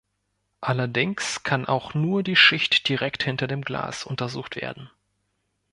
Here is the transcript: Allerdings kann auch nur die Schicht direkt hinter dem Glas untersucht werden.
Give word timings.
Allerdings 0.61 1.43
kann 1.43 1.67
auch 1.67 1.93
nur 1.93 2.23
die 2.23 2.35
Schicht 2.35 2.89
direkt 2.89 3.21
hinter 3.21 3.45
dem 3.45 3.61
Glas 3.61 4.03
untersucht 4.03 4.55
werden. 4.55 4.89